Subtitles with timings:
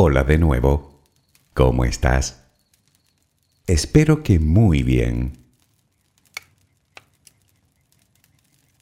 [0.00, 1.02] Hola de nuevo.
[1.54, 2.44] ¿Cómo estás?
[3.66, 5.38] Espero que muy bien.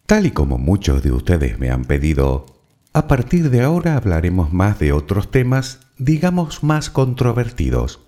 [0.04, 2.44] Tal y como muchos de ustedes me han pedido,
[2.92, 8.00] a partir de ahora hablaremos más de otros temas, digamos, más controvertidos,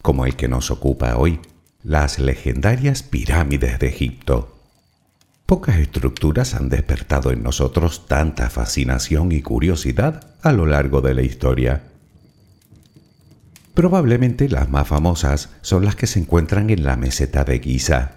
[0.00, 1.40] como el que nos ocupa hoy,
[1.82, 4.56] las legendarias pirámides de Egipto.
[5.44, 11.20] Pocas estructuras han despertado en nosotros tanta fascinación y curiosidad a lo largo de la
[11.20, 11.90] historia.
[13.74, 18.12] Probablemente las más famosas son las que se encuentran en la meseta de Giza.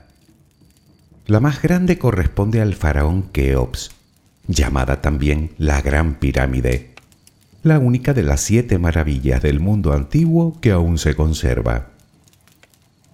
[1.26, 3.90] La más grande corresponde al faraón Keops,
[4.48, 6.92] llamada también la Gran Pirámide,
[7.64, 11.90] la única de las siete maravillas del mundo antiguo que aún se conserva.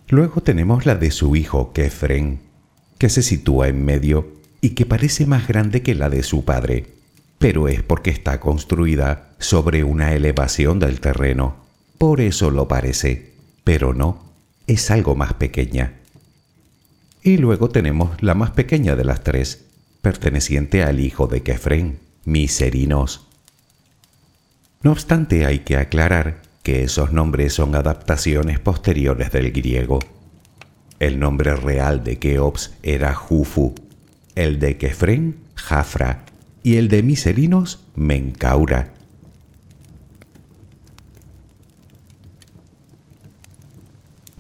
[0.10, 2.42] Luego tenemos la de su hijo Kefren,
[2.98, 6.88] que se sitúa en medio y que parece más grande que la de su padre,
[7.40, 11.62] pero es porque está construida sobre una elevación del terreno.
[11.97, 14.33] Por eso lo parece, pero no,
[14.67, 15.94] es algo más pequeña.
[17.22, 19.66] Y luego tenemos la más pequeña de las tres,
[20.02, 23.27] perteneciente al hijo de Kefren, Miserinos.
[24.81, 29.99] No obstante, hay que aclarar que esos nombres son adaptaciones posteriores del griego.
[30.99, 33.75] El nombre real de Keops era Jufu,
[34.36, 36.25] el de Kefren, Jafra,
[36.64, 38.94] y el de Miserinos, Mencaura.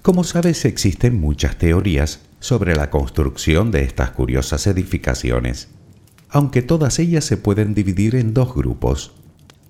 [0.03, 5.69] Como sabes, existen muchas teorías sobre la construcción de estas curiosas edificaciones,
[6.27, 9.13] aunque todas ellas se pueden dividir en dos grupos.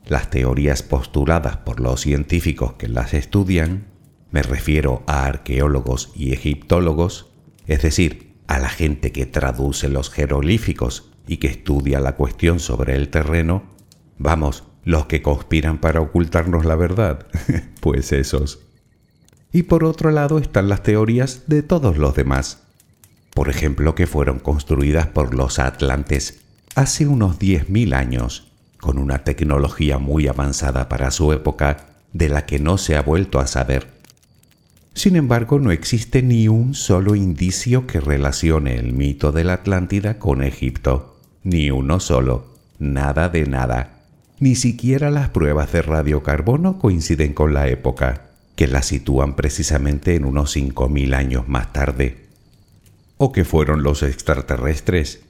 [0.07, 3.85] Las teorías postuladas por los científicos que las estudian
[4.31, 7.27] me refiero a arqueólogos y egiptólogos,
[7.67, 12.95] es decir, a la gente que traduce los jeroglíficos y que estudia la cuestión sobre
[12.95, 13.65] el terreno,
[14.17, 17.27] vamos, los que conspiran para ocultarnos la verdad,
[17.81, 18.62] pues esos.
[19.53, 22.63] Y por otro lado están las teorías de todos los demás.
[23.33, 26.41] Por ejemplo, que fueron construidas por los atlantes
[26.75, 28.51] hace unos 10.000 años,
[28.81, 33.39] con una tecnología muy avanzada para su época, de la que no se ha vuelto
[33.39, 33.94] a saber
[34.94, 40.19] sin embargo, no existe ni un solo indicio que relacione el mito de la Atlántida
[40.19, 41.17] con Egipto.
[41.44, 42.45] Ni uno solo.
[42.78, 44.01] Nada de nada.
[44.39, 50.25] Ni siquiera las pruebas de radiocarbono coinciden con la época, que la sitúan precisamente en
[50.25, 52.28] unos 5.000 años más tarde.
[53.18, 55.22] ¿O que fueron los extraterrestres?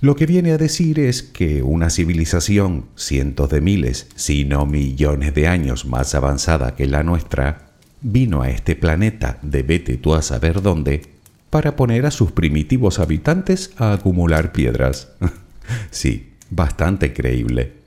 [0.00, 5.32] Lo que viene a decir es que una civilización cientos de miles, si no millones
[5.34, 7.70] de años más avanzada que la nuestra,
[8.02, 11.02] vino a este planeta de vete tú a saber dónde
[11.48, 15.08] para poner a sus primitivos habitantes a acumular piedras.
[15.90, 17.83] sí, bastante creíble.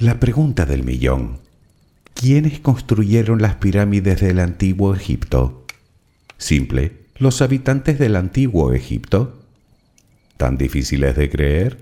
[0.00, 1.40] La pregunta del millón.
[2.14, 5.66] ¿Quiénes construyeron las pirámides del antiguo Egipto?
[6.38, 9.42] Simple, los habitantes del antiguo Egipto.
[10.38, 11.80] ¿Tan difíciles de creer?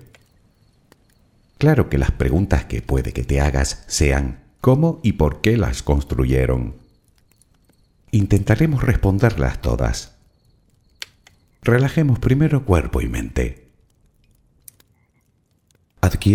[1.59, 5.81] Claro que las preguntas que puede que te hagas sean ¿cómo y por qué las
[5.81, 6.75] construyeron?
[8.11, 10.17] Intentaremos responderlas todas.
[11.61, 13.68] Relajemos primero cuerpo y mente.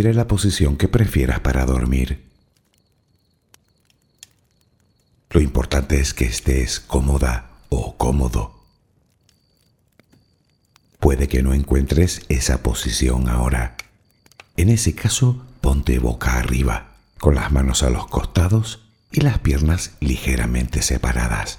[0.02, 2.24] La posición que prefieras para dormir.
[5.30, 8.64] Lo importante es que estés cómoda o cómodo.
[10.98, 13.76] Puede que no encuentres esa posición ahora
[14.56, 19.92] en ese caso, ponte boca arriba, con las manos a los costados y las piernas
[20.00, 21.58] ligeramente separadas.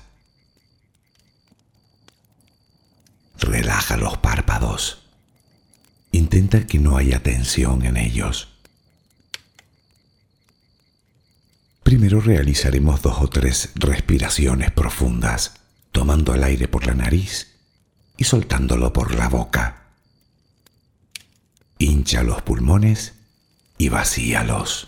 [3.38, 5.05] Relaja los párpados.
[6.16, 8.48] Intenta que no haya tensión en ellos.
[11.84, 15.56] Primero realizaremos dos o tres respiraciones profundas,
[15.92, 17.58] tomando el aire por la nariz
[18.16, 19.88] y soltándolo por la boca.
[21.80, 23.16] Hincha los pulmones
[23.78, 24.88] y vacíalos.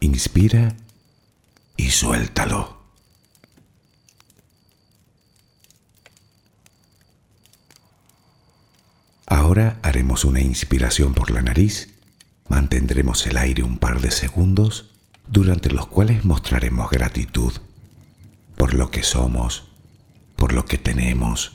[0.00, 0.74] Inspira
[1.76, 2.77] y suéltalo.
[9.28, 11.94] Ahora haremos una inspiración por la nariz,
[12.48, 14.90] mantendremos el aire un par de segundos,
[15.26, 17.52] durante los cuales mostraremos gratitud
[18.56, 19.68] por lo que somos,
[20.34, 21.52] por lo que tenemos,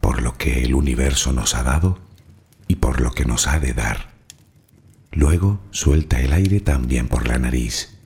[0.00, 1.98] por lo que el universo nos ha dado
[2.68, 4.10] y por lo que nos ha de dar.
[5.10, 7.96] Luego suelta el aire también por la nariz.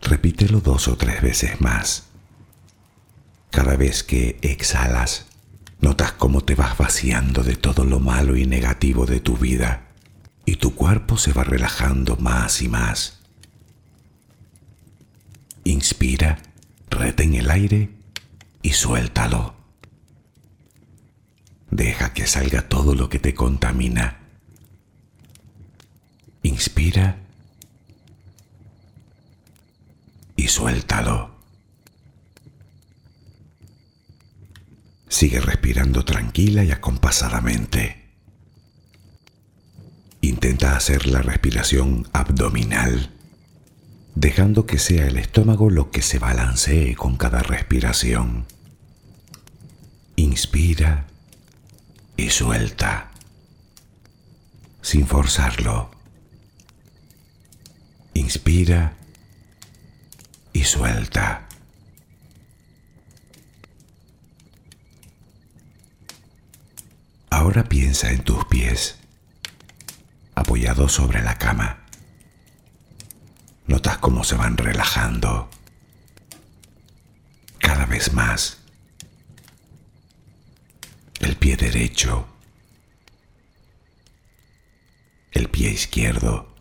[0.00, 2.05] Repítelo dos o tres veces más.
[3.50, 5.26] Cada vez que exhalas,
[5.80, 9.86] notas cómo te vas vaciando de todo lo malo y negativo de tu vida
[10.44, 13.18] y tu cuerpo se va relajando más y más.
[15.64, 16.38] Inspira,
[16.88, 17.90] retén el aire
[18.62, 19.56] y suéltalo.
[21.70, 24.20] Deja que salga todo lo que te contamina.
[26.42, 27.18] Inspira
[30.36, 31.35] y suéltalo.
[35.16, 38.04] Sigue respirando tranquila y acompasadamente.
[40.20, 43.14] Intenta hacer la respiración abdominal,
[44.14, 48.44] dejando que sea el estómago lo que se balancee con cada respiración.
[50.16, 51.06] Inspira
[52.18, 53.10] y suelta,
[54.82, 55.92] sin forzarlo.
[58.12, 58.98] Inspira
[60.52, 61.45] y suelta.
[67.30, 68.98] Ahora piensa en tus pies,
[70.34, 71.82] apoyados sobre la cama.
[73.66, 75.50] Notas cómo se van relajando
[77.58, 78.58] cada vez más.
[81.20, 82.26] El pie derecho,
[85.32, 86.54] el pie izquierdo.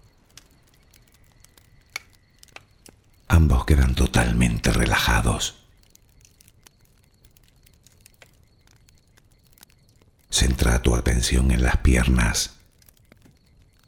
[3.27, 5.55] Ambos quedan totalmente relajados.
[10.36, 12.56] Centra tu atención en las piernas,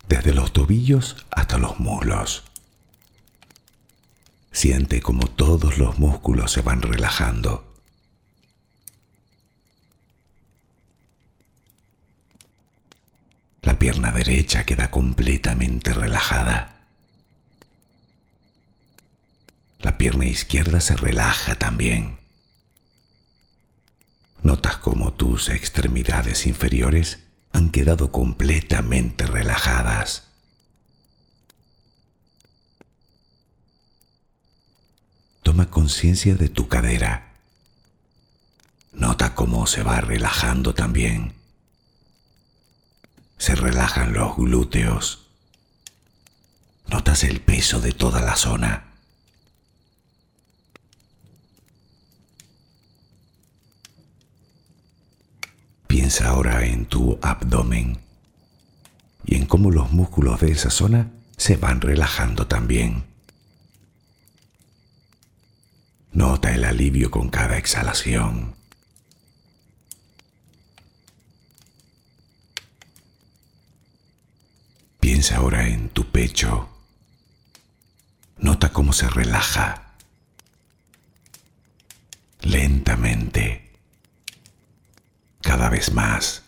[0.08, 2.46] desde los tobillos hasta los muslos.
[4.54, 7.76] Siente como todos los músculos se van relajando.
[13.62, 16.78] La pierna derecha queda completamente relajada.
[19.80, 22.17] La pierna izquierda se relaja también.
[24.48, 27.20] Notas como tus extremidades inferiores
[27.52, 30.30] han quedado completamente relajadas.
[35.44, 37.34] Toma conciencia de tu cadera.
[38.94, 41.34] Nota cómo se va relajando también.
[43.38, 45.28] Se relajan los glúteos.
[46.88, 48.87] Notas el peso de toda la zona.
[56.00, 57.98] Piensa ahora en tu abdomen
[59.26, 63.04] y en cómo los músculos de esa zona se van relajando también.
[66.12, 68.54] Nota el alivio con cada exhalación.
[75.00, 76.70] Piensa ahora en tu pecho.
[78.38, 79.94] Nota cómo se relaja
[82.42, 83.67] lentamente
[85.42, 86.44] cada vez más.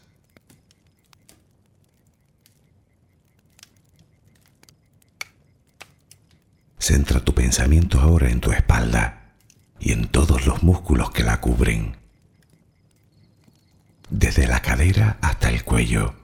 [6.80, 9.34] Centra tu pensamiento ahora en tu espalda
[9.80, 11.98] y en todos los músculos que la cubren,
[14.10, 16.16] desde la cadera hasta el cuello.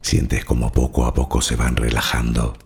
[0.00, 2.56] Sientes como poco a poco se van relajando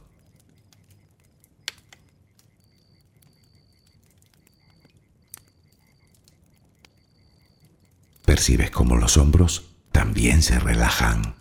[8.32, 11.34] percibes como los hombros también se relajan.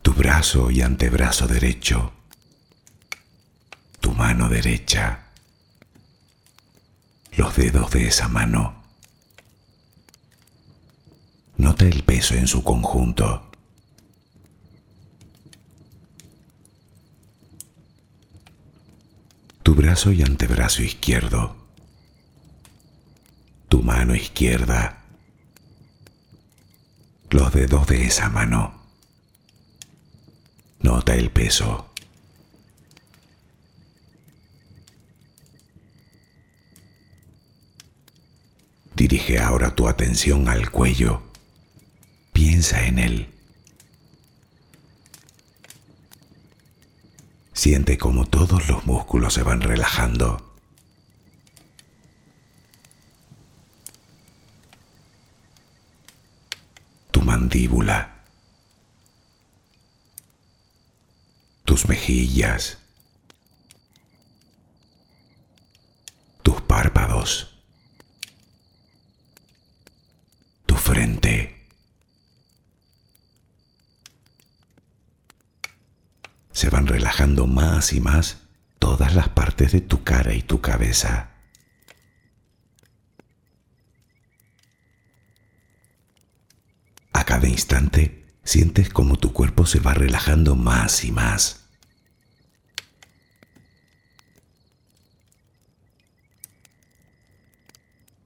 [0.00, 2.14] Tu brazo y antebrazo derecho,
[4.00, 5.26] tu mano derecha,
[7.36, 8.82] los dedos de esa mano.
[11.58, 13.50] Nota el peso en su conjunto.
[19.74, 21.56] Brazo y antebrazo izquierdo,
[23.68, 25.02] tu mano izquierda,
[27.30, 28.82] los dedos de esa mano.
[30.80, 31.90] Nota el peso.
[38.94, 41.22] Dirige ahora tu atención al cuello.
[42.32, 43.33] Piensa en él.
[47.64, 50.54] Siente como todos los músculos se van relajando.
[57.10, 58.22] Tu mandíbula.
[61.64, 62.76] Tus mejillas.
[66.42, 67.56] Tus párpados.
[70.66, 71.54] Tu frente.
[76.64, 78.38] Se van relajando más y más
[78.78, 81.28] todas las partes de tu cara y tu cabeza.
[87.12, 91.68] A cada instante sientes como tu cuerpo se va relajando más y más.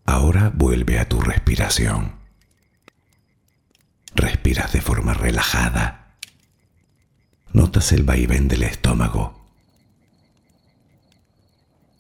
[0.04, 2.20] Ahora vuelve a tu respiración.
[4.14, 6.07] Respiras de forma relajada.
[7.52, 9.38] Notas el vaivén del estómago.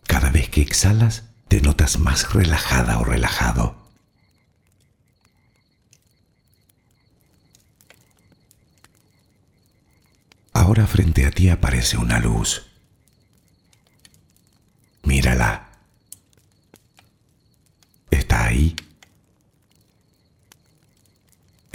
[0.06, 3.76] Cada vez que exhalas, te notas más relajada o relajado.
[10.52, 12.66] Ahora frente a ti aparece una luz.
[15.02, 15.68] Mírala.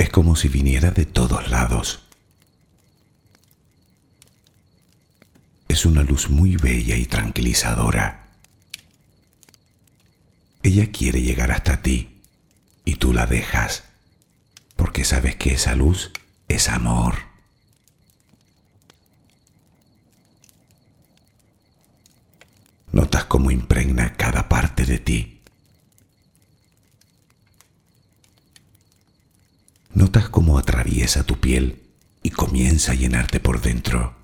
[0.03, 2.01] Es como si viniera de todos lados.
[5.85, 8.29] Una luz muy bella y tranquilizadora.
[10.63, 12.21] Ella quiere llegar hasta ti
[12.85, 13.83] y tú la dejas
[14.77, 16.11] porque sabes que esa luz
[16.47, 17.15] es amor.
[22.93, 25.41] Notas cómo impregna cada parte de ti.
[29.93, 31.83] Notas cómo atraviesa tu piel
[32.23, 34.22] y comienza a llenarte por dentro.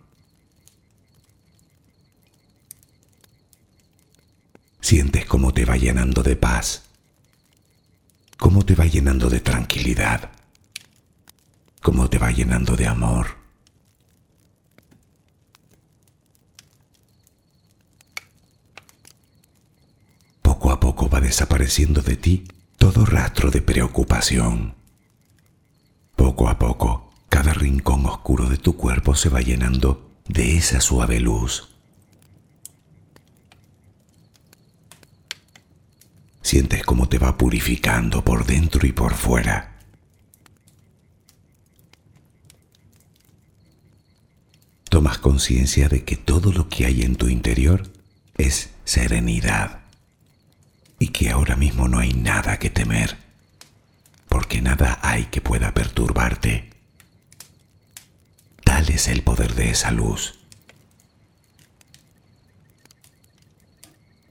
[4.82, 6.84] Sientes cómo te va llenando de paz,
[8.38, 10.32] cómo te va llenando de tranquilidad,
[11.82, 13.38] cómo te va llenando de amor.
[20.42, 22.44] Poco a poco va desapareciendo de ti
[22.78, 24.80] todo rastro de preocupación
[26.20, 31.22] poco a poco, cada rincón oscuro de tu cuerpo se va llenando de esa suave
[31.22, 31.69] luz.
[36.50, 39.78] Sientes cómo te va purificando por dentro y por fuera.
[44.90, 47.84] Tomas conciencia de que todo lo que hay en tu interior
[48.36, 49.82] es serenidad
[50.98, 53.16] y que ahora mismo no hay nada que temer
[54.28, 56.72] porque nada hay que pueda perturbarte.
[58.64, 60.39] Tal es el poder de esa luz.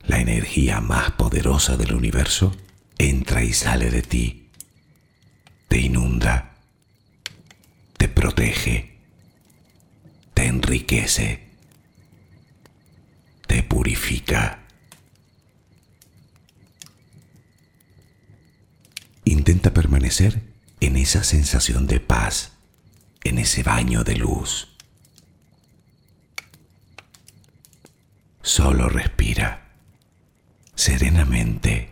[0.08, 2.56] La energía más poderosa del universo
[2.96, 4.48] entra y sale de ti,
[5.68, 6.56] te inunda,
[7.98, 8.96] te protege,
[10.32, 11.50] te enriquece,
[13.46, 14.62] te purifica.
[19.26, 20.40] Intenta permanecer
[20.80, 22.52] en esa sensación de paz,
[23.24, 24.74] en ese baño de luz.
[28.40, 29.67] Solo respira
[30.78, 31.88] serenamente.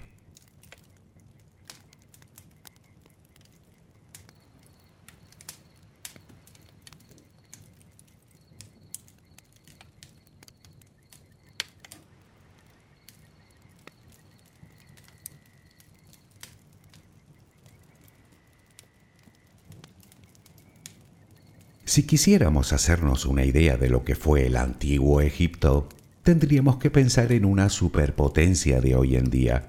[21.85, 25.89] Si quisiéramos hacernos una idea de lo que fue el antiguo Egipto,
[26.27, 29.69] tendríamos que pensar en una superpotencia de hoy en día.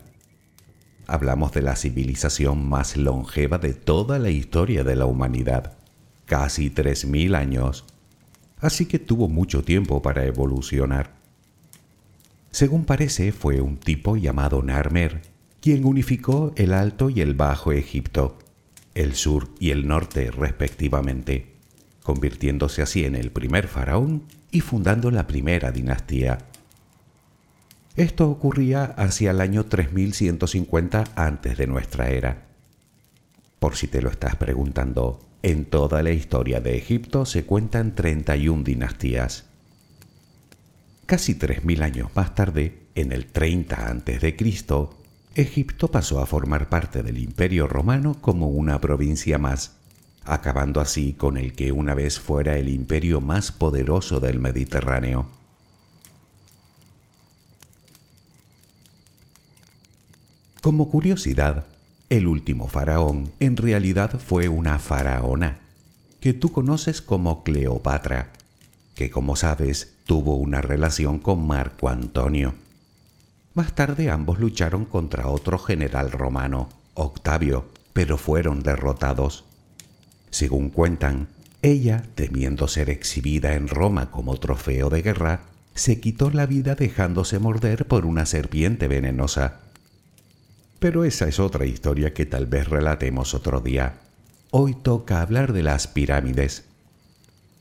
[1.05, 5.77] Hablamos de la civilización más longeva de toda la historia de la humanidad,
[6.25, 7.85] casi 3.000 años,
[8.59, 11.11] así que tuvo mucho tiempo para evolucionar.
[12.49, 15.21] Según parece, fue un tipo llamado Narmer
[15.61, 18.39] quien unificó el Alto y el Bajo Egipto,
[18.95, 21.57] el sur y el norte respectivamente
[22.07, 26.37] convirtiéndose así en el primer faraón y fundando la primera dinastía.
[27.97, 32.45] Esto ocurría hacia el año 3150 antes de nuestra era.
[33.59, 38.63] Por si te lo estás preguntando, en toda la historia de Egipto se cuentan 31
[38.63, 39.45] dinastías.
[41.05, 44.37] Casi 3.000 años más tarde, en el 30 a.C.,
[45.35, 49.77] Egipto pasó a formar parte del Imperio Romano como una provincia más
[50.27, 55.36] acabando así con el que una vez fuera el imperio más poderoso del Mediterráneo.
[60.67, 61.63] Como curiosidad,
[62.09, 65.59] el último faraón en realidad fue una faraona,
[66.19, 68.33] que tú conoces como Cleopatra,
[68.93, 72.53] que como sabes tuvo una relación con Marco Antonio.
[73.53, 79.45] Más tarde ambos lucharon contra otro general romano, Octavio, pero fueron derrotados.
[80.31, 81.29] Según cuentan,
[81.61, 85.43] Ella, temiendo ser exhibida en Roma como trofeo de guerra,
[85.75, 89.61] se quitó la vida dejándose morder por una serpiente venenosa.
[90.79, 93.99] Pero esa es otra historia que tal vez relatemos otro día.
[94.51, 96.65] Hoy toca hablar de las pirámides.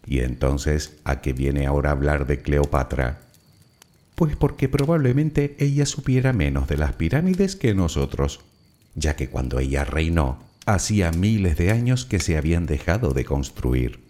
[0.07, 3.23] ¿Y entonces a qué viene ahora hablar de Cleopatra?
[4.15, 8.41] Pues porque probablemente ella supiera menos de las pirámides que nosotros,
[8.95, 14.06] ya que cuando ella reinó, hacía miles de años que se habían dejado de construir.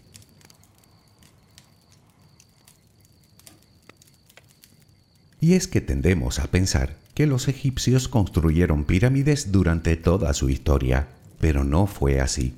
[5.39, 11.09] Y es que tendemos a pensar que los egipcios construyeron pirámides durante toda su historia,
[11.39, 12.55] pero no fue así.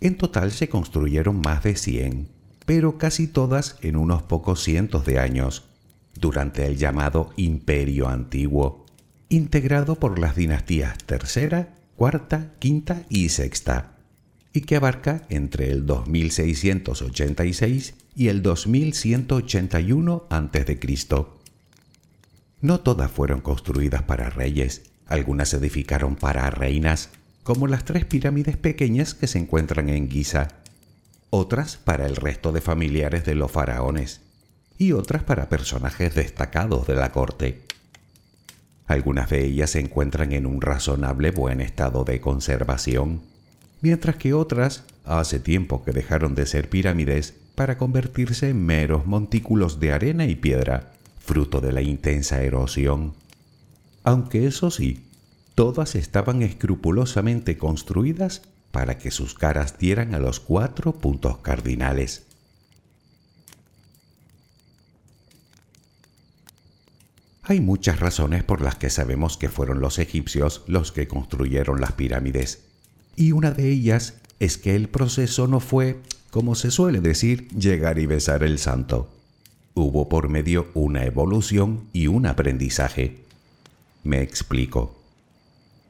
[0.00, 2.28] En total se construyeron más de 100,
[2.66, 5.64] pero casi todas en unos pocos cientos de años,
[6.18, 8.84] durante el llamado Imperio Antiguo,
[9.28, 13.96] integrado por las dinastías tercera, cuarta, quinta y sexta,
[14.52, 20.78] y que abarca entre el 2686 y el 2181 a.C.
[22.66, 27.10] No todas fueron construidas para reyes, algunas se edificaron para reinas
[27.44, 30.48] como las tres pirámides pequeñas que se encuentran en Giza,
[31.30, 34.20] otras para el resto de familiares de los faraones
[34.78, 37.62] y otras para personajes destacados de la corte.
[38.88, 43.22] Algunas de ellas se encuentran en un razonable buen estado de conservación,
[43.80, 49.78] mientras que otras hace tiempo que dejaron de ser pirámides para convertirse en meros montículos
[49.78, 50.95] de arena y piedra,
[51.26, 53.12] fruto de la intensa erosión.
[54.04, 55.06] Aunque eso sí,
[55.56, 58.42] Todas estaban escrupulosamente construidas
[58.72, 62.26] para que sus caras dieran a los cuatro puntos cardinales.
[67.42, 71.92] Hay muchas razones por las que sabemos que fueron los egipcios los que construyeron las
[71.92, 72.64] pirámides,
[73.16, 77.98] y una de ellas es que el proceso no fue, como se suele decir, llegar
[77.98, 79.15] y besar el santo.
[79.78, 83.26] Hubo por medio una evolución y un aprendizaje.
[84.04, 85.02] Me explico.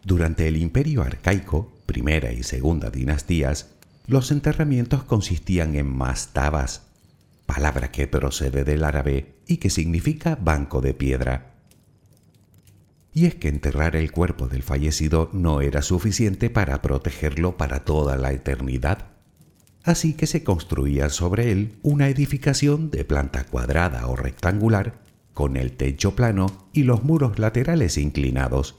[0.03, 3.69] Durante el imperio arcaico, primera y segunda dinastías,
[4.09, 6.83] los enterramientos consistían en mastabas,
[7.47, 11.55] palabra que procede del árabe y que significa banco de piedra.
[13.15, 18.17] Y es que enterrar el cuerpo del fallecido no era suficiente para protegerlo para toda
[18.17, 19.16] la eternidad.
[19.87, 24.99] Así que se construía sobre él una edificación de planta cuadrada o rectangular,
[25.33, 28.75] con el techo plano y los muros laterales inclinados,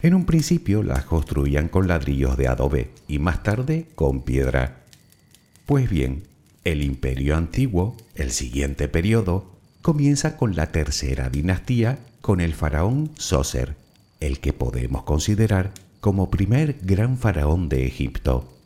[0.00, 4.84] en un principio las construían con ladrillos de adobe y más tarde con piedra.
[5.66, 6.22] Pues bien,
[6.62, 9.50] el imperio antiguo, el siguiente periodo,
[9.82, 13.74] comienza con la tercera dinastía con el faraón Sócer,
[14.20, 18.57] el que podemos considerar como primer gran faraón de Egipto.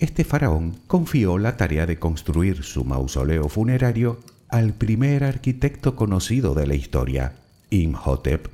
[0.00, 6.66] Este faraón confió la tarea de construir su mausoleo funerario al primer arquitecto conocido de
[6.66, 7.36] la historia,
[7.70, 8.48] Imhotep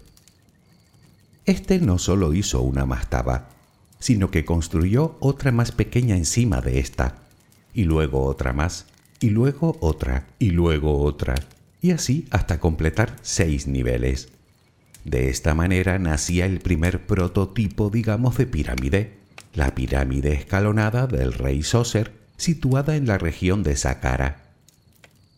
[1.46, 3.50] este no solo hizo una mastaba,
[4.00, 7.22] sino que construyó otra más pequeña encima de esta,
[7.72, 8.86] y luego otra más,
[9.20, 11.36] y luego otra, y luego otra,
[11.80, 14.30] y así hasta completar seis niveles.
[15.04, 19.12] De esta manera nacía el primer prototipo, digamos, de pirámide,
[19.56, 24.52] la pirámide escalonada del rey Sócer, situada en la región de Saqqara.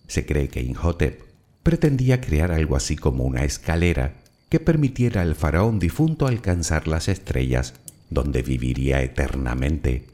[0.09, 1.23] Se cree que Inhotep
[1.63, 4.15] pretendía crear algo así como una escalera
[4.49, 7.75] que permitiera al faraón difunto alcanzar las estrellas,
[8.11, 10.07] donde viviría eternamente.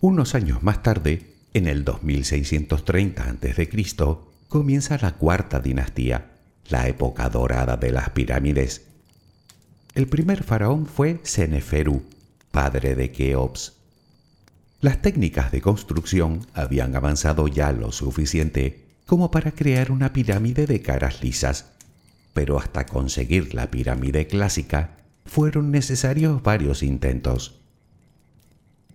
[0.00, 3.68] Unos años más tarde, en el 2630 a.C.,
[4.48, 6.31] comienza la cuarta dinastía,
[6.68, 8.82] la época dorada de las pirámides.
[9.94, 12.02] El primer faraón fue Seneferu,
[12.50, 13.74] padre de Keops.
[14.80, 20.80] Las técnicas de construcción habían avanzado ya lo suficiente como para crear una pirámide de
[20.80, 21.66] caras lisas,
[22.32, 24.96] pero hasta conseguir la pirámide clásica
[25.26, 27.60] fueron necesarios varios intentos.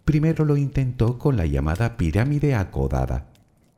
[0.05, 3.27] Primero lo intentó con la llamada pirámide acodada,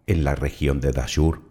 [0.08, 1.42] en la región de Dashur.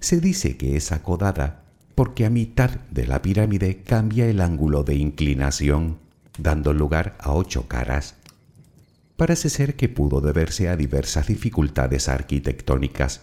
[0.00, 4.94] Se dice que es acodada porque a mitad de la pirámide cambia el ángulo de
[4.94, 5.98] inclinación,
[6.38, 8.14] dando lugar a ocho caras.
[9.16, 13.22] Parece ser que pudo deberse a diversas dificultades arquitectónicas,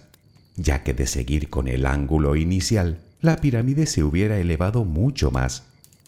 [0.58, 5.64] ya que de seguir con el ángulo inicial, la pirámide se hubiera elevado mucho más,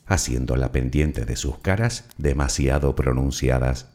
[0.06, 3.88] haciendo la pendiente de sus caras demasiado pronunciadas.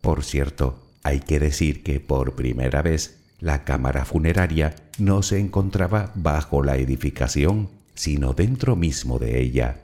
[0.00, 6.12] Por cierto, hay que decir que por primera vez la cámara funeraria no se encontraba
[6.14, 9.80] bajo la edificación, sino dentro mismo de ella.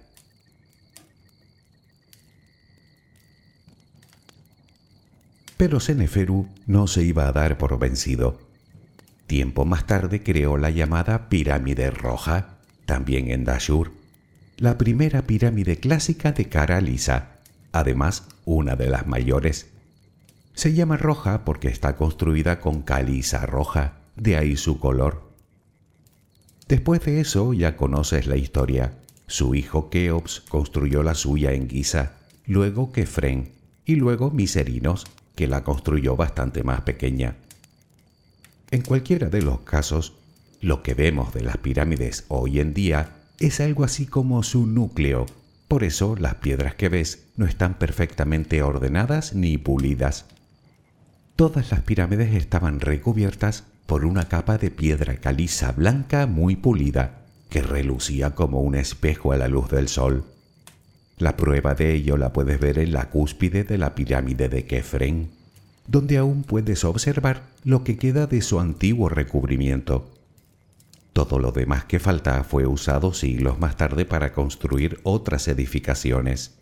[5.56, 8.38] Pero Seneferu no se iba a dar por vencido.
[9.26, 13.90] Tiempo más tarde creó la llamada Pirámide Roja, también en Dashur,
[14.56, 17.40] la primera pirámide clásica de cara lisa,
[17.72, 19.66] además una de las mayores
[20.58, 25.30] se llama roja porque está construida con caliza roja, de ahí su color.
[26.66, 28.98] Después de eso ya conoces la historia.
[29.28, 33.52] Su hijo Keops construyó la suya en Giza, luego Kefren
[33.84, 37.36] y luego Miserinos, que la construyó bastante más pequeña.
[38.72, 40.14] En cualquiera de los casos,
[40.60, 45.26] lo que vemos de las pirámides hoy en día es algo así como su núcleo.
[45.68, 50.26] Por eso las piedras que ves no están perfectamente ordenadas ni pulidas.
[51.38, 57.62] Todas las pirámides estaban recubiertas por una capa de piedra caliza blanca muy pulida que
[57.62, 60.24] relucía como un espejo a la luz del sol.
[61.16, 65.30] La prueba de ello la puedes ver en la cúspide de la pirámide de Kefren,
[65.86, 70.10] donde aún puedes observar lo que queda de su antiguo recubrimiento.
[71.12, 76.57] Todo lo demás que falta fue usado siglos más tarde para construir otras edificaciones.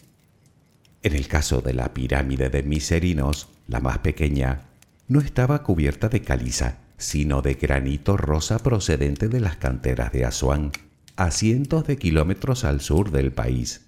[1.07, 4.63] En el caso de la pirámide de Miserinos, la más pequeña,
[5.07, 10.73] no estaba cubierta de caliza, sino de granito rosa procedente de las canteras de Asuán,
[11.15, 13.87] a cientos de kilómetros al sur del país.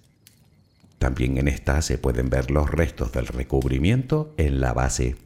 [0.97, 5.17] También en esta se pueden ver los restos del recubrimiento en la base.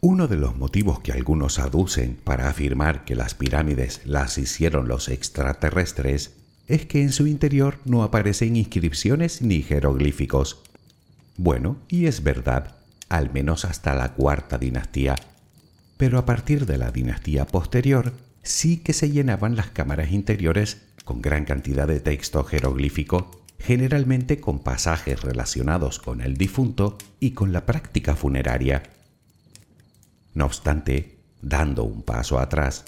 [0.00, 5.10] Uno de los motivos que algunos aducen para afirmar que las pirámides las hicieron los
[5.10, 10.62] extraterrestres es que en su interior no aparecen inscripciones ni jeroglíficos.
[11.36, 12.76] Bueno, y es verdad,
[13.08, 15.16] al menos hasta la cuarta dinastía.
[15.96, 21.20] Pero a partir de la dinastía posterior, sí que se llenaban las cámaras interiores con
[21.20, 27.66] gran cantidad de texto jeroglífico, generalmente con pasajes relacionados con el difunto y con la
[27.66, 28.82] práctica funeraria.
[30.34, 32.84] No obstante, dando un paso atrás,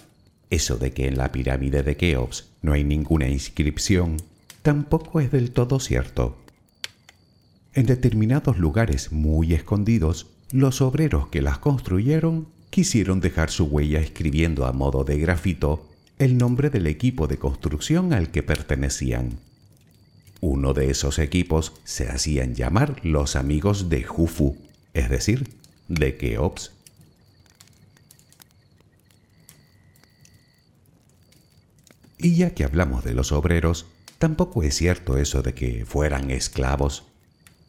[0.51, 4.16] eso de que en la pirámide de Keops no hay ninguna inscripción
[4.62, 6.37] tampoco es del todo cierto.
[7.74, 14.66] En determinados lugares muy escondidos, los obreros que las construyeron quisieron dejar su huella escribiendo
[14.66, 15.87] a modo de grafito
[16.18, 19.38] el nombre del equipo de construcción al que pertenecían.
[20.40, 24.57] Uno de esos equipos se hacían llamar los amigos de Jufu,
[24.92, 25.46] es decir,
[25.87, 26.72] de Keops.
[32.18, 33.87] Y ya que hablamos de los obreros,
[34.18, 37.05] tampoco es cierto eso de que fueran esclavos.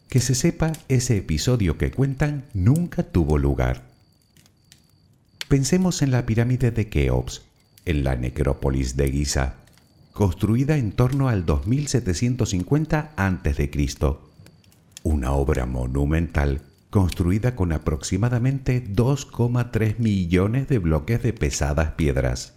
[0.10, 3.84] Que se sepa, ese episodio que cuentan nunca tuvo lugar.
[5.50, 7.42] Pensemos en la pirámide de Keops,
[7.86, 9.56] en la necrópolis de Giza,
[10.14, 13.72] construida en torno al 2750 a.C.
[15.04, 22.57] Una obra monumental construida con aproximadamente 2,3 millones de bloques de pesadas piedras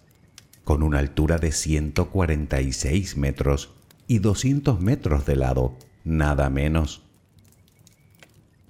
[0.65, 3.71] con una altura de 146 metros
[4.07, 7.03] y 200 metros de lado, nada menos.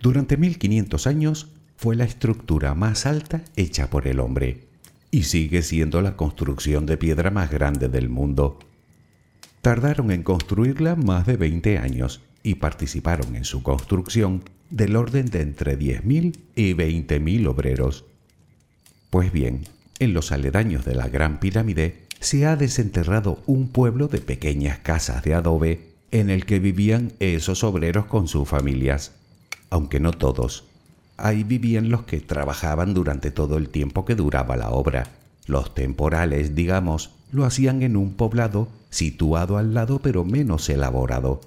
[0.00, 4.68] Durante 1500 años fue la estructura más alta hecha por el hombre
[5.11, 8.59] y sigue siendo la construcción de piedra más grande del mundo.
[9.62, 15.42] Tardaron en construirla más de 20 años y participaron en su construcción del orden de
[15.42, 18.05] entre 10.000 y 20.000 obreros.
[19.11, 19.64] Pues bien,
[20.00, 25.22] en los aledaños de la Gran Pirámide se ha desenterrado un pueblo de pequeñas casas
[25.22, 29.12] de adobe en el que vivían esos obreros con sus familias,
[29.68, 30.64] aunque no todos.
[31.16, 35.06] Ahí vivían los que trabajaban durante todo el tiempo que duraba la obra.
[35.46, 41.42] Los temporales, digamos, lo hacían en un poblado situado al lado pero menos elaborado.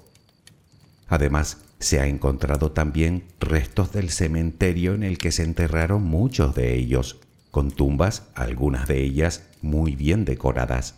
[1.08, 6.74] Además, se ha encontrado también restos del cementerio en el que se enterraron muchos de
[6.74, 7.18] ellos,
[7.54, 10.96] con tumbas, algunas de ellas muy bien decoradas.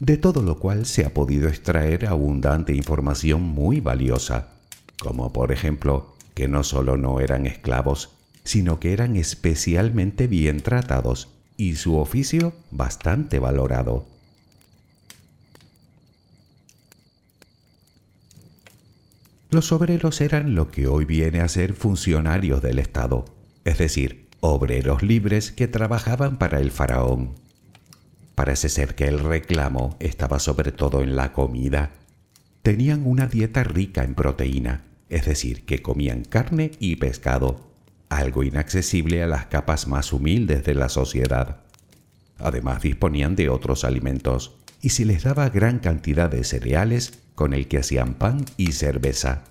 [0.00, 4.48] De todo lo cual se ha podido extraer abundante información muy valiosa,
[4.98, 8.10] como por ejemplo que no solo no eran esclavos,
[8.42, 14.04] sino que eran especialmente bien tratados y su oficio bastante valorado.
[19.50, 23.26] Los obreros eran lo que hoy viene a ser funcionarios del Estado,
[23.64, 27.36] es decir, obreros libres que trabajaban para el faraón.
[28.34, 31.92] Parece ser que el reclamo estaba sobre todo en la comida.
[32.62, 37.70] Tenían una dieta rica en proteína, es decir, que comían carne y pescado,
[38.08, 41.60] algo inaccesible a las capas más humildes de la sociedad.
[42.38, 47.68] Además disponían de otros alimentos, y se les daba gran cantidad de cereales con el
[47.68, 49.44] que hacían pan y cerveza.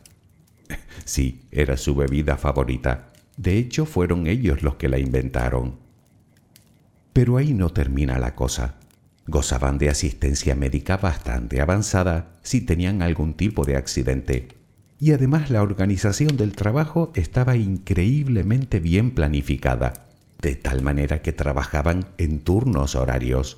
[1.06, 3.11] Sí, era su bebida favorita.
[3.38, 5.76] De hecho, fueron ellos los que la inventaron.
[7.14, 8.76] Pero ahí no termina la cosa.
[9.28, 14.50] Gozaban de asistencia médica bastante avanzada si tenían algún tipo de accidente.
[15.00, 20.08] Y además la organización del trabajo estaba increíblemente bien planificada,
[20.42, 23.58] de tal manera que trabajaban en turnos horarios.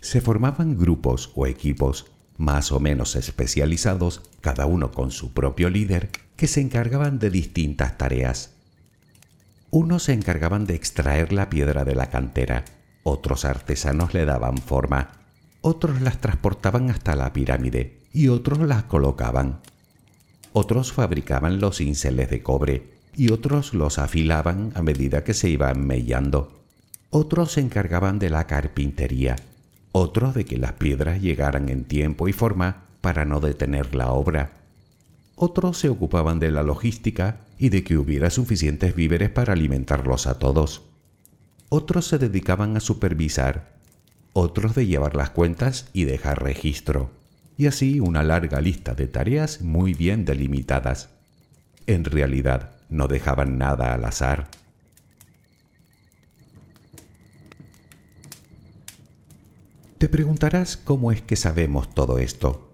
[0.00, 6.10] Se formaban grupos o equipos más o menos especializados, cada uno con su propio líder,
[6.36, 8.50] que se encargaban de distintas tareas.
[9.70, 12.64] Unos se encargaban de extraer la piedra de la cantera,
[13.02, 15.12] otros artesanos le daban forma,
[15.60, 19.60] otros las transportaban hasta la pirámide y otros las colocaban.
[20.52, 25.86] Otros fabricaban los cinceles de cobre y otros los afilaban a medida que se iban
[25.86, 26.60] mellando.
[27.10, 29.36] Otros se encargaban de la carpintería
[29.96, 34.50] otros de que las piedras llegaran en tiempo y forma para no detener la obra.
[35.36, 40.40] Otros se ocupaban de la logística y de que hubiera suficientes víveres para alimentarlos a
[40.40, 40.82] todos.
[41.68, 43.70] Otros se dedicaban a supervisar,
[44.32, 47.12] otros de llevar las cuentas y dejar registro,
[47.56, 51.10] y así una larga lista de tareas muy bien delimitadas.
[51.86, 54.48] En realidad, no dejaban nada al azar.
[60.04, 62.68] Te preguntarás cómo es que sabemos todo esto.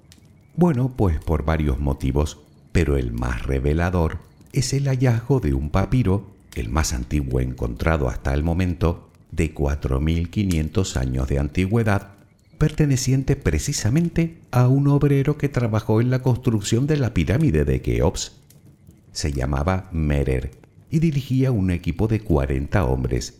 [0.56, 2.38] Bueno, pues por varios motivos,
[2.72, 4.18] pero el más revelador
[4.52, 10.96] es el hallazgo de un papiro, el más antiguo encontrado hasta el momento, de 4.500
[10.96, 12.14] años de antigüedad,
[12.58, 18.32] perteneciente precisamente a un obrero que trabajó en la construcción de la pirámide de Keops.
[19.12, 20.50] Se llamaba Merer
[20.90, 23.38] y dirigía un equipo de 40 hombres,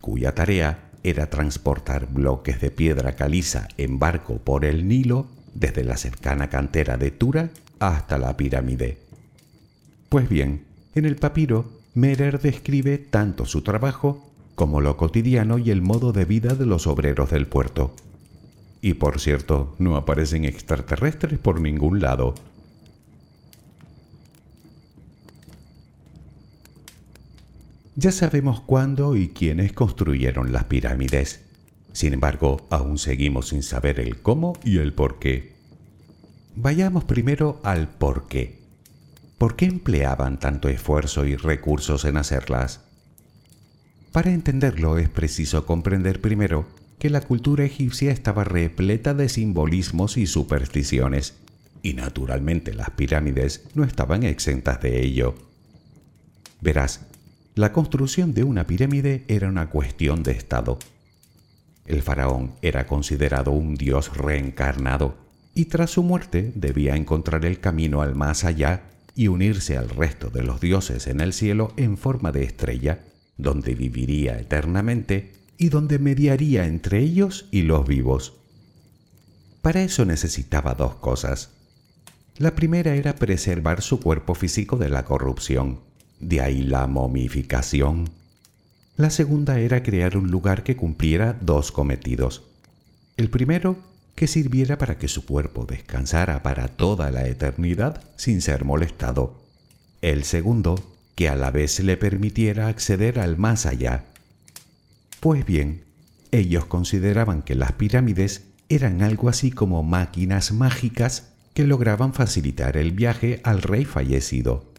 [0.00, 5.96] cuya tarea era transportar bloques de piedra caliza en barco por el Nilo desde la
[5.96, 8.98] cercana cantera de Tura hasta la pirámide.
[10.08, 10.64] Pues bien,
[10.94, 16.24] en el papiro, Merer describe tanto su trabajo como lo cotidiano y el modo de
[16.24, 17.94] vida de los obreros del puerto.
[18.80, 22.34] Y por cierto, no aparecen extraterrestres por ningún lado,
[27.96, 31.42] Ya sabemos cuándo y quiénes construyeron las pirámides.
[31.92, 35.52] Sin embargo, aún seguimos sin saber el cómo y el por qué.
[36.56, 38.58] Vayamos primero al por qué.
[39.38, 42.80] ¿Por qué empleaban tanto esfuerzo y recursos en hacerlas?
[44.10, 46.66] Para entenderlo es preciso comprender primero
[46.98, 51.34] que la cultura egipcia estaba repleta de simbolismos y supersticiones,
[51.82, 55.34] y naturalmente las pirámides no estaban exentas de ello.
[56.60, 57.00] Verás,
[57.54, 60.76] la construcción de una pirámide era una cuestión de Estado.
[61.86, 65.14] El faraón era considerado un dios reencarnado
[65.54, 68.82] y tras su muerte debía encontrar el camino al más allá
[69.14, 73.04] y unirse al resto de los dioses en el cielo en forma de estrella,
[73.36, 78.34] donde viviría eternamente y donde mediaría entre ellos y los vivos.
[79.62, 81.50] Para eso necesitaba dos cosas.
[82.36, 85.93] La primera era preservar su cuerpo físico de la corrupción
[86.28, 88.10] de ahí la momificación.
[88.96, 92.42] La segunda era crear un lugar que cumpliera dos cometidos.
[93.16, 93.76] El primero,
[94.14, 99.42] que sirviera para que su cuerpo descansara para toda la eternidad sin ser molestado.
[100.02, 100.76] El segundo,
[101.14, 104.04] que a la vez le permitiera acceder al más allá.
[105.20, 105.82] Pues bien,
[106.30, 112.92] ellos consideraban que las pirámides eran algo así como máquinas mágicas que lograban facilitar el
[112.92, 114.73] viaje al rey fallecido.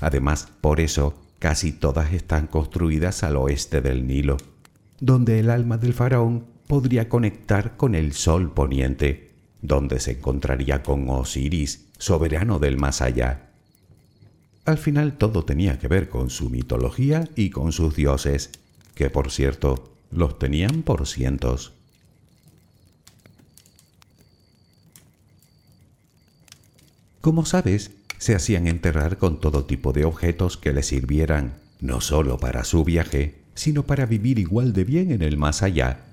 [0.00, 4.38] Además, por eso, casi todas están construidas al oeste del Nilo,
[4.98, 9.30] donde el alma del faraón podría conectar con el sol poniente,
[9.62, 13.50] donde se encontraría con Osiris, soberano del más allá.
[14.64, 18.50] Al final todo tenía que ver con su mitología y con sus dioses,
[18.94, 21.72] que por cierto los tenían por cientos.
[27.20, 32.36] Como sabes, se hacían enterrar con todo tipo de objetos que les sirvieran no solo
[32.38, 36.04] para su viaje, sino para vivir igual de bien en el más allá,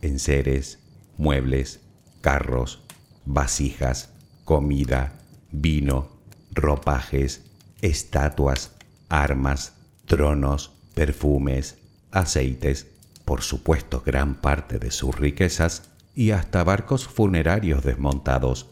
[0.00, 0.78] en seres,
[1.18, 1.80] muebles,
[2.22, 2.80] carros,
[3.26, 4.08] vasijas,
[4.46, 5.12] comida,
[5.50, 6.08] vino,
[6.52, 7.42] ropajes,
[7.82, 8.72] estatuas,
[9.10, 9.74] armas,
[10.06, 11.76] tronos, perfumes,
[12.12, 12.86] aceites,
[13.26, 18.70] por supuesto gran parte de sus riquezas y hasta barcos funerarios desmontados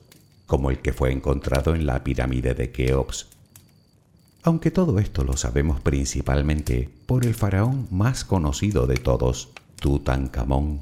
[0.50, 3.28] como el que fue encontrado en la pirámide de Keops.
[4.42, 10.80] Aunque todo esto lo sabemos principalmente por el faraón más conocido de todos, Tutankamón.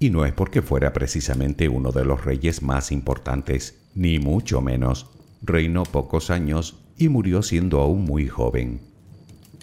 [0.00, 5.06] Y no es porque fuera precisamente uno de los reyes más importantes, ni mucho menos.
[5.40, 8.80] Reinó pocos años y murió siendo aún muy joven.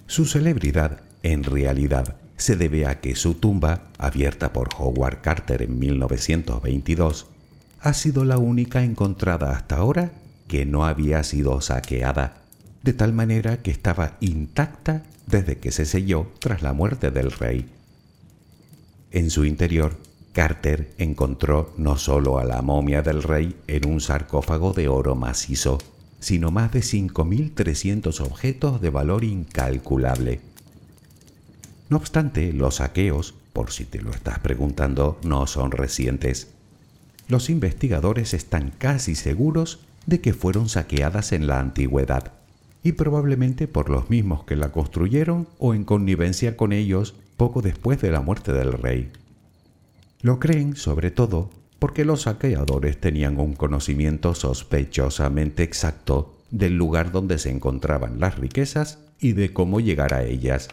[0.08, 5.80] Su celebridad, en realidad, se debe a que su tumba, abierta por Howard Carter en
[5.80, 7.28] 1922,
[7.82, 10.12] ha sido la única encontrada hasta ahora
[10.48, 12.44] que no había sido saqueada,
[12.84, 17.68] de tal manera que estaba intacta desde que se selló tras la muerte del rey.
[19.12, 19.98] En su interior,
[20.32, 25.80] Carter encontró no solo a la momia del rey en un sarcófago de oro macizo,
[26.20, 30.40] sino más de 5.300 objetos de valor incalculable.
[31.90, 36.48] No obstante, los saqueos, por si te lo estás preguntando, no son recientes.
[37.28, 42.34] Los investigadores están casi seguros de que fueron saqueadas en la antigüedad,
[42.84, 48.02] y probablemente por los mismos que la construyeron o en connivencia con ellos poco después
[48.02, 49.12] de la muerte del rey.
[50.22, 57.40] Lo creen sobre todo porque los saqueadores tenían un conocimiento sospechosamente exacto del lugar donde
[57.40, 60.70] se encontraban las riquezas y de cómo llegar a ellas,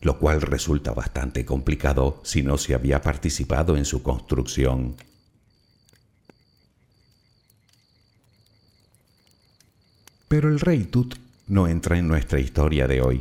[0.00, 4.94] lo cual resulta bastante complicado si no se había participado en su construcción.
[10.28, 11.14] Pero el rey Tut
[11.46, 13.20] no entra en nuestra historia de hoy.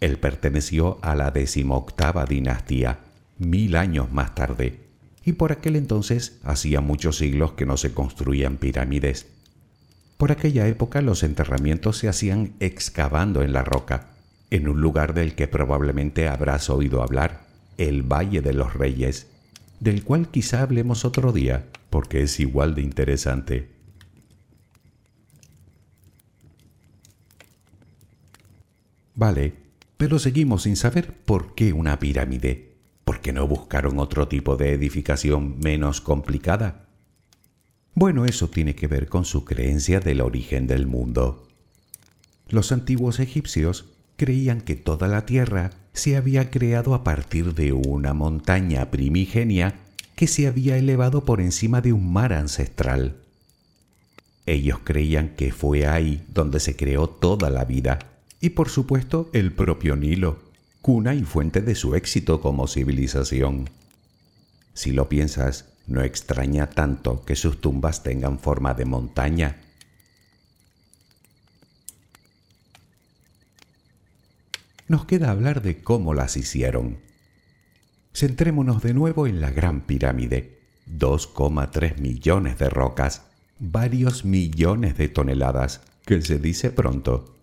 [0.00, 3.00] Él perteneció a la decimoctava dinastía,
[3.38, 4.80] mil años más tarde,
[5.24, 9.26] y por aquel entonces hacía muchos siglos que no se construían pirámides.
[10.16, 14.08] Por aquella época los enterramientos se hacían excavando en la roca,
[14.50, 17.42] en un lugar del que probablemente habrás oído hablar,
[17.76, 19.26] el Valle de los Reyes,
[19.78, 23.79] del cual quizá hablemos otro día, porque es igual de interesante.
[29.20, 29.52] Vale,
[29.98, 32.72] pero seguimos sin saber por qué una pirámide.
[33.04, 36.86] ¿Por qué no buscaron otro tipo de edificación menos complicada?
[37.94, 41.46] Bueno, eso tiene que ver con su creencia del origen del mundo.
[42.48, 43.84] Los antiguos egipcios
[44.16, 49.80] creían que toda la tierra se había creado a partir de una montaña primigenia
[50.16, 53.18] que se había elevado por encima de un mar ancestral.
[54.46, 58.09] Ellos creían que fue ahí donde se creó toda la vida
[58.40, 60.42] y por supuesto el propio Nilo,
[60.80, 63.68] cuna y fuente de su éxito como civilización.
[64.72, 69.56] Si lo piensas, no extraña tanto que sus tumbas tengan forma de montaña.
[74.88, 76.98] Nos queda hablar de cómo las hicieron.
[78.12, 83.22] Centrémonos de nuevo en la Gran Pirámide, 2,3 millones de rocas,
[83.58, 87.39] varios millones de toneladas, que se dice pronto.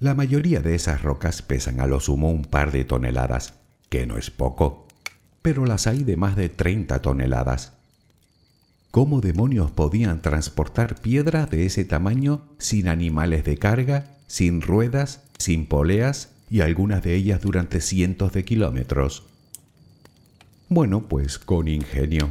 [0.00, 3.52] La mayoría de esas rocas pesan a lo sumo un par de toneladas,
[3.90, 4.88] que no es poco,
[5.42, 7.74] pero las hay de más de 30 toneladas.
[8.90, 15.66] ¿Cómo demonios podían transportar piedras de ese tamaño sin animales de carga, sin ruedas, sin
[15.66, 19.24] poleas y algunas de ellas durante cientos de kilómetros?
[20.70, 22.30] Bueno, pues con ingenio.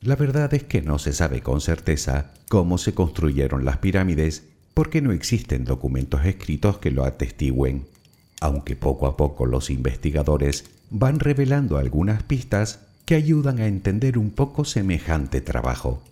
[0.00, 4.44] La verdad es que no se sabe con certeza cómo se construyeron las pirámides
[4.74, 7.86] porque no existen documentos escritos que lo atestiguen,
[8.40, 14.30] aunque poco a poco los investigadores van revelando algunas pistas que ayudan a entender un
[14.30, 16.02] poco semejante trabajo.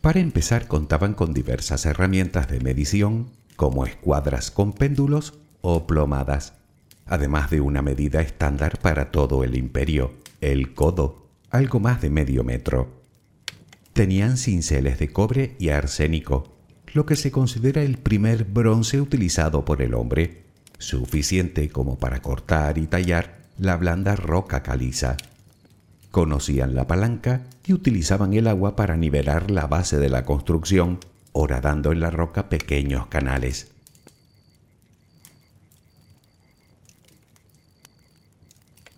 [0.00, 6.54] Para empezar contaban con diversas herramientas de medición, como escuadras con péndulos o plomadas,
[7.06, 12.42] además de una medida estándar para todo el imperio, el codo, algo más de medio
[12.42, 13.01] metro
[13.92, 16.56] tenían cinceles de cobre y arsénico,
[16.92, 20.42] lo que se considera el primer bronce utilizado por el hombre,
[20.78, 25.16] suficiente como para cortar y tallar la blanda roca caliza.
[26.10, 30.98] Conocían la palanca y utilizaban el agua para nivelar la base de la construcción,
[31.32, 33.68] horadando en la roca pequeños canales.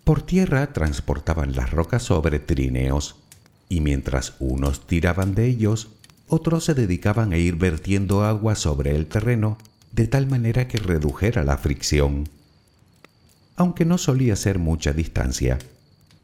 [0.03, 3.24] Por tierra transportaban las rocas sobre trineos,
[3.69, 5.89] y mientras unos tiraban de ellos,
[6.27, 9.57] otros se dedicaban a ir vertiendo agua sobre el terreno
[9.91, 12.27] de tal manera que redujera la fricción.
[13.55, 15.59] Aunque no solía ser mucha distancia,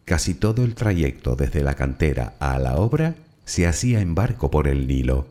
[0.06, 3.16] casi todo el trayecto desde la cantera a la obra
[3.46, 5.28] se hacía en barco por el Nilo.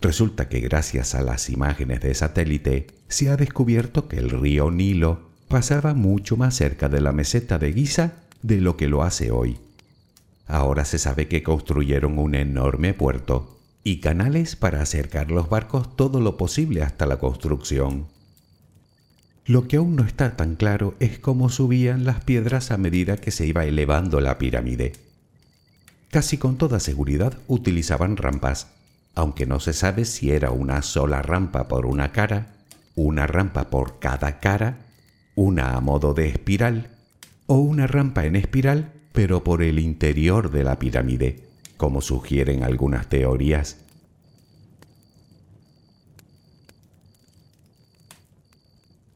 [0.00, 5.30] Resulta que gracias a las imágenes de satélite se ha descubierto que el río Nilo
[5.48, 9.58] pasaba mucho más cerca de la meseta de Giza de lo que lo hace hoy.
[10.46, 16.20] Ahora se sabe que construyeron un enorme puerto y canales para acercar los barcos todo
[16.20, 18.06] lo posible hasta la construcción.
[19.44, 23.30] Lo que aún no está tan claro es cómo subían las piedras a medida que
[23.30, 24.92] se iba elevando la pirámide.
[26.10, 28.68] Casi con toda seguridad utilizaban rampas,
[29.14, 32.54] aunque no se sabe si era una sola rampa por una cara,
[32.96, 34.78] una rampa por cada cara,
[35.36, 36.90] una a modo de espiral
[37.46, 41.40] o una rampa en espiral pero por el interior de la pirámide,
[41.78, 43.78] como sugieren algunas teorías.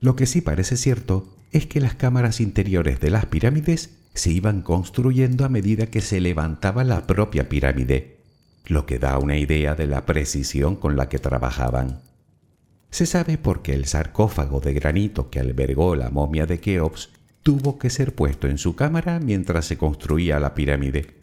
[0.01, 4.63] Lo que sí parece cierto es que las cámaras interiores de las pirámides se iban
[4.63, 8.21] construyendo a medida que se levantaba la propia pirámide,
[8.69, 12.01] lo que da una idea de la precisión con la que trabajaban.
[12.91, 17.11] Se sabe porque el sarcófago de granito que albergó la momia de Keops
[17.43, 21.15] tuvo que ser puesto en su cámara mientras se construía la pirámide.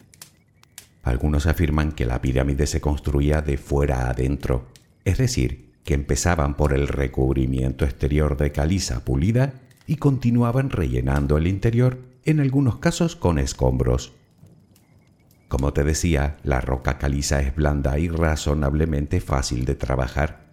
[1.02, 4.68] Algunos afirman que la pirámide se construía de fuera adentro,
[5.04, 9.54] es decir, que empezaban por el recubrimiento exterior de caliza pulida
[9.86, 14.12] y continuaban rellenando el interior, en algunos casos con escombros.
[15.48, 20.44] Como te decía, la roca caliza es blanda y razonablemente fácil de trabajar,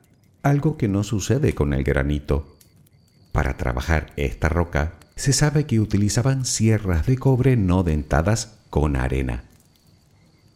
[0.41, 2.55] algo que no sucede con el granito.
[3.34, 9.43] Para trabajar esta roca, se sabe que utilizaban sierras de cobre no dentadas con arena.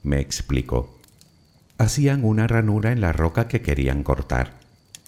[0.03, 0.97] Me explico.
[1.77, 4.53] Hacían una ranura en la roca que querían cortar,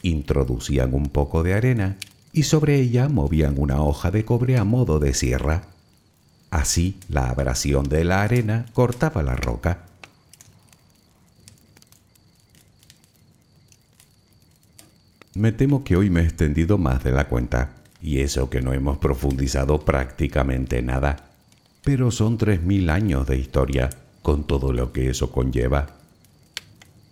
[0.02, 1.97] introducían un poco de arena
[2.32, 5.64] y sobre ella movían una hoja de cobre a modo de sierra.
[6.49, 9.86] Así la abrasión de la arena cortaba la roca.
[15.34, 18.74] Me temo que hoy me he extendido más de la cuenta, y eso que no
[18.74, 21.30] hemos profundizado prácticamente nada.
[21.84, 23.89] Pero son tres mil años de historia,
[24.22, 25.88] con todo lo que eso conlleva.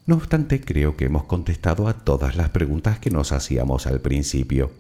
[0.06, 4.72] No obstante, creo que hemos contestado a todas las preguntas que nos hacíamos al principio.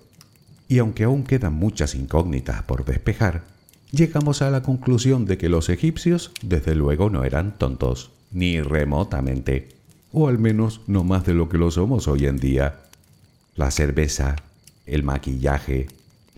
[0.67, 3.43] Y aunque aún quedan muchas incógnitas por despejar,
[3.91, 9.69] llegamos a la conclusión de que los egipcios desde luego no eran tontos, ni remotamente,
[10.11, 12.81] o al menos no más de lo que lo somos hoy en día.
[13.55, 14.35] La cerveza,
[14.85, 15.87] el maquillaje,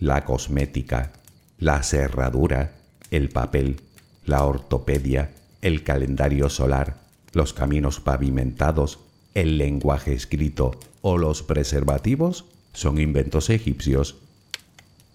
[0.02, 1.12] la cosmética,
[1.58, 2.72] la cerradura,
[3.12, 3.82] el papel,
[4.24, 5.30] la ortopedia,
[5.60, 6.96] el calendario solar,
[7.32, 8.98] los caminos pavimentados,
[9.34, 10.72] el lenguaje escrito
[11.02, 14.16] o los preservativos son inventos egipcios.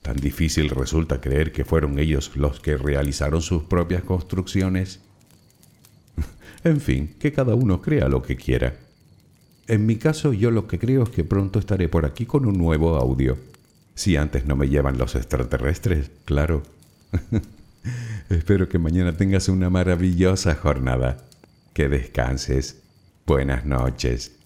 [0.04, 5.02] Tan difícil resulta creer que fueron ellos los que realizaron sus propias construcciones.
[6.64, 8.78] en fin, que cada uno crea lo que quiera.
[9.68, 12.58] En mi caso yo lo que creo es que pronto estaré por aquí con un
[12.58, 13.38] nuevo audio.
[13.98, 16.62] Si antes no me llevan los extraterrestres, claro.
[18.30, 21.18] Espero que mañana tengas una maravillosa jornada.
[21.74, 22.78] Que descanses.
[23.26, 24.37] Buenas noches.